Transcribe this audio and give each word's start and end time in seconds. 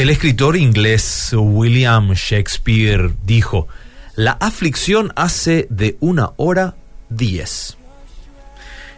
El 0.00 0.08
escritor 0.08 0.56
inglés 0.56 1.30
William 1.36 2.14
Shakespeare 2.14 3.12
dijo, 3.22 3.68
la 4.16 4.32
aflicción 4.32 5.12
hace 5.14 5.66
de 5.68 5.98
una 6.00 6.30
hora 6.38 6.74
diez. 7.10 7.76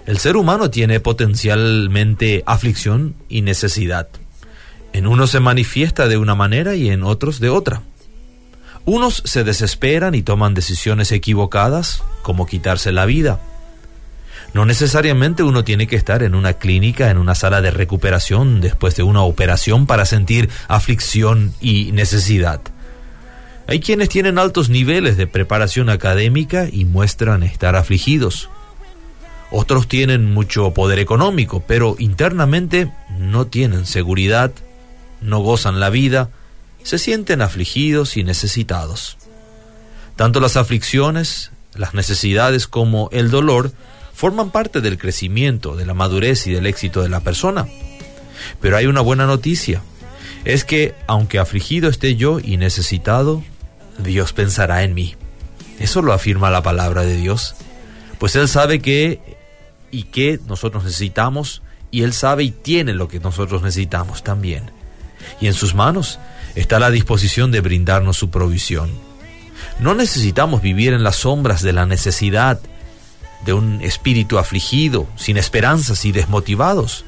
El 0.07 0.19
ser 0.19 0.37
humano 0.37 0.71
tiene 0.71 1.01
potencialmente 1.01 2.45
aflicción 2.47 3.17
y 3.29 3.43
necesidad. 3.43 4.11
En 4.93 5.09
unos 5.09 5.31
se 5.31 5.41
manifiesta 5.41 6.07
de 6.07 6.19
una 6.19 6.37
manera 6.37 6.77
y 6.77 6.89
en 6.91 7.03
otros 7.03 7.41
de 7.41 7.49
otra. 7.49 7.83
Unos 8.85 9.25
se 9.27 9.43
desesperan 9.43 10.15
y 10.15 10.23
toman 10.23 10.55
decisiones 10.55 11.11
equivocadas, 11.11 12.05
como 12.23 12.47
quitarse 12.47 12.93
la 12.93 13.07
vida. 13.07 13.41
No 14.55 14.67
necesariamente 14.67 15.43
uno 15.43 15.65
tiene 15.65 15.87
que 15.87 15.97
estar 15.97 16.23
en 16.23 16.35
una 16.35 16.55
clínica, 16.55 17.11
en 17.11 17.17
una 17.17 17.35
sala 17.35 17.63
de 17.63 17.71
recuperación 17.71 18.61
después 18.61 18.95
de 18.97 19.03
una 19.03 19.23
operación 19.23 19.87
para 19.87 20.05
sentir 20.05 20.51
aflicción 20.69 21.55
y 21.61 21.93
necesidad. 21.93 22.61
Hay 23.67 23.81
quienes 23.81 24.11
tienen 24.11 24.39
altos 24.39 24.69
niveles 24.69 25.17
de 25.17 25.27
preparación 25.27 25.89
académica 25.89 26.69
y 26.71 26.85
muestran 26.85 27.43
estar 27.43 27.77
afligidos. 27.77 28.51
Otros 29.51 29.89
tienen 29.89 30.33
mucho 30.33 30.73
poder 30.73 30.99
económico, 30.99 31.63
pero 31.67 31.97
internamente 31.99 32.93
no 33.19 33.47
tienen 33.47 33.87
seguridad, 33.87 34.53
no 35.21 35.41
gozan 35.41 35.81
la 35.81 35.89
vida, 35.89 36.29
se 36.83 36.99
sienten 36.99 37.41
afligidos 37.41 38.17
y 38.17 38.25
necesitados. 38.25 39.17
Tanto 40.17 40.41
las 40.41 40.57
aflicciones, 40.57 41.53
las 41.75 41.95
necesidades 41.95 42.67
como 42.67 43.09
el 43.13 43.31
dolor 43.31 43.73
forman 44.15 44.51
parte 44.51 44.81
del 44.81 44.99
crecimiento, 44.99 45.77
de 45.77 45.87
la 45.87 45.95
madurez 45.95 46.47
y 46.47 46.53
del 46.53 46.67
éxito 46.67 47.03
de 47.03 47.09
la 47.09 47.21
persona. 47.21 47.67
Pero 48.61 48.77
hay 48.77 48.87
una 48.87 49.01
buena 49.01 49.27
noticia, 49.27 49.83
es 50.45 50.65
que 50.65 50.95
aunque 51.07 51.39
afligido 51.39 51.89
esté 51.89 52.17
yo 52.17 52.41
y 52.41 52.57
necesitado, 52.57 53.43
Dios 53.99 54.33
pensará 54.33 54.83
en 54.83 54.95
mí. 54.95 55.15
Eso 55.79 56.03
lo 56.03 56.13
afirma 56.13 56.51
la 56.51 56.63
palabra 56.63 57.03
de 57.03 57.17
Dios, 57.17 57.55
pues 58.19 58.37
Él 58.37 58.49
sabe 58.49 58.81
que 58.81 59.21
y 59.91 60.05
que 60.05 60.41
nosotros 60.47 60.85
necesitamos 60.85 61.63
y 61.91 62.03
Él 62.03 62.13
sabe 62.13 62.45
y 62.45 62.51
tiene 62.51 62.95
lo 62.95 63.09
que 63.09 63.21
nosotros 63.21 63.63
necesitamos 63.63 64.23
también. 64.25 64.71
Y 65.41 65.47
en 65.47 65.55
sus 65.55 65.75
manos 65.75 66.19
está 66.55 66.79
la 66.79 66.91
disposición 66.91 67.53
de 67.53 67.61
brindarnos 67.61 68.17
su 68.17 68.31
provisión. 68.31 68.91
No 69.79 69.95
necesitamos 69.95 70.63
vivir 70.63 70.93
en 70.93 71.03
las 71.03 71.17
sombras 71.17 71.63
de 71.63 71.73
la 71.73 71.87
necesidad, 71.87 72.61
de 73.45 73.53
un 73.53 73.81
espíritu 73.83 74.39
afligido, 74.39 75.07
sin 75.17 75.37
esperanzas 75.37 76.05
y 76.05 76.13
desmotivados. 76.13 77.05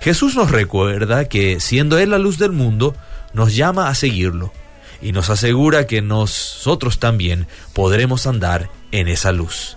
Jesús 0.00 0.36
nos 0.36 0.50
recuerda 0.50 1.28
que, 1.28 1.60
siendo 1.60 1.98
Él 1.98 2.10
la 2.10 2.18
luz 2.18 2.38
del 2.38 2.52
mundo, 2.52 2.94
nos 3.32 3.54
llama 3.54 3.88
a 3.88 3.94
seguirlo 3.94 4.52
y 5.00 5.12
nos 5.12 5.30
asegura 5.30 5.86
que 5.86 6.02
nosotros 6.02 6.98
también 6.98 7.46
podremos 7.72 8.26
andar 8.26 8.70
en 8.92 9.08
esa 9.08 9.32
luz. 9.32 9.76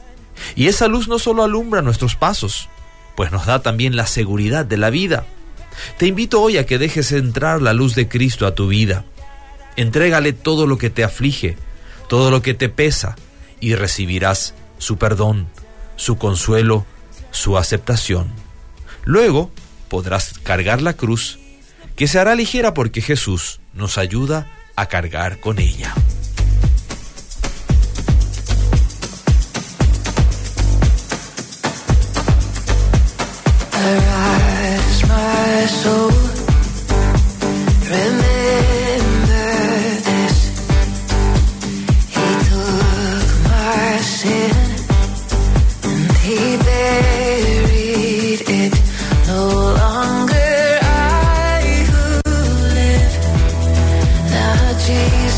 Y 0.56 0.68
esa 0.68 0.88
luz 0.88 1.08
no 1.08 1.20
solo 1.20 1.44
alumbra 1.44 1.82
nuestros 1.82 2.16
pasos, 2.16 2.70
pues 3.16 3.32
nos 3.32 3.46
da 3.46 3.62
también 3.62 3.96
la 3.96 4.08
seguridad 4.08 4.66
de 4.66 4.78
la 4.78 4.90
vida. 4.90 5.26
Te 5.98 6.08
invito 6.08 6.42
hoy 6.42 6.58
a 6.58 6.66
que 6.66 6.78
dejes 6.78 7.12
entrar 7.12 7.62
la 7.62 7.74
luz 7.74 7.96
de 7.96 8.08
Cristo 8.08 8.48
a 8.48 8.56
tu 8.56 8.68
vida. 8.68 9.06
Entrégale 9.76 10.34
todo 10.34 10.68
lo 10.68 10.78
que 10.78 10.90
te 10.90 11.04
aflige, 11.04 11.58
todo 12.08 12.32
lo 12.32 12.42
que 12.42 12.54
te 12.54 12.70
pesa, 12.70 13.16
y 13.60 13.76
recibirás 13.76 14.56
su 14.78 14.98
perdón, 14.98 15.48
su 16.00 16.18
consuelo, 16.18 16.86
su 17.30 17.58
aceptación. 17.58 18.32
Luego 19.04 19.52
podrás 19.90 20.40
cargar 20.40 20.82
la 20.82 20.94
cruz, 20.94 21.40
que 21.98 22.08
se 22.08 22.20
hará 22.20 22.36
ligera 22.36 22.74
porque 22.74 23.02
Jesús 23.02 23.60
nos 23.74 23.98
ayuda 23.98 24.50
a 24.78 24.86
cargar 24.86 25.42
con 25.42 25.60
ella. 25.60 25.94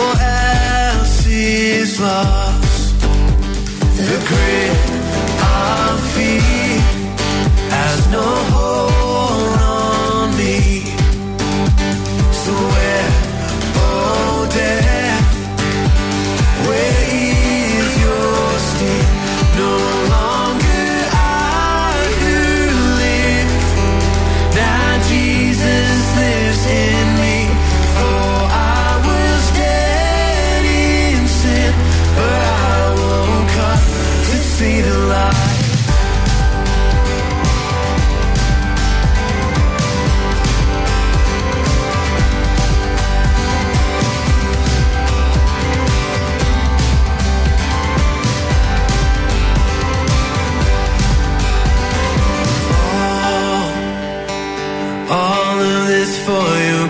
else 0.00 1.26
is 1.26 2.00
love. 2.00 2.57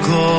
call 0.08 0.37